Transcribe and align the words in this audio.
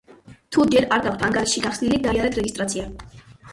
თუ 0.55 0.63
ჯერ 0.75 0.87
არ 0.95 1.03
გაქვთ 1.09 1.27
ანგარიში 1.29 1.63
გახსნილი, 1.67 2.01
გაიარეთ 2.09 2.41
რეგისტრაცია. 2.43 2.91